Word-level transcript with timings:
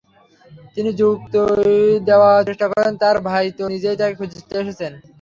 তিনি 0.75 0.89
যুক্তি 0.99 1.39
দেওয়ার 2.07 2.39
চেষ্টা 2.47 2.67
করেন, 2.71 2.93
তাঁর 3.01 3.17
ভাই 3.27 3.45
তো 3.57 3.63
নিজেই 3.73 3.97
তাঁকে 3.99 4.17
খুঁজতে 4.19 4.53
এসেছিলেন। 4.61 4.93